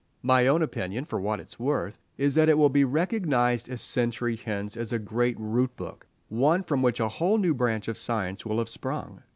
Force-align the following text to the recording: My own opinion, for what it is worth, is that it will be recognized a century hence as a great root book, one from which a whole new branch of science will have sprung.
My 0.23 0.47
own 0.47 0.63
opinion, 0.63 1.05
for 1.05 1.21
what 1.21 1.39
it 1.39 1.49
is 1.49 1.59
worth, 1.59 1.99
is 2.17 2.33
that 2.33 2.49
it 2.49 2.57
will 2.57 2.71
be 2.71 2.83
recognized 2.83 3.69
a 3.69 3.77
century 3.77 4.35
hence 4.35 4.75
as 4.75 4.91
a 4.91 4.97
great 4.97 5.39
root 5.39 5.75
book, 5.77 6.07
one 6.27 6.63
from 6.63 6.81
which 6.81 6.99
a 6.99 7.07
whole 7.07 7.37
new 7.37 7.53
branch 7.53 7.87
of 7.87 7.99
science 7.99 8.43
will 8.43 8.57
have 8.57 8.67
sprung. 8.69 9.21